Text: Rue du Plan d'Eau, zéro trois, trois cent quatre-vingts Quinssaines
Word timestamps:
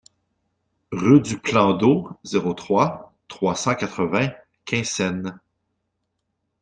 Rue 0.91 1.21
du 1.21 1.37
Plan 1.37 1.73
d'Eau, 1.73 2.09
zéro 2.23 2.55
trois, 2.55 3.13
trois 3.27 3.53
cent 3.53 3.75
quatre-vingts 3.75 4.31
Quinssaines 4.65 5.39